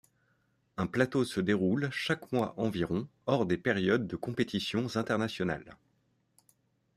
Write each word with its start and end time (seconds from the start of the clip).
Un 0.77 0.87
plateau 0.87 1.23
se 1.25 1.39
déroule 1.41 1.87
chaque 1.91 2.31
mois 2.31 2.55
environ 2.57 3.07
hors 3.27 3.45
des 3.45 3.57
périodes 3.59 4.07
de 4.07 4.15
compétitions 4.15 4.87
internationales. 4.97 5.77